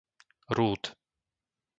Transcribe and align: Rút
Rút 0.57 0.81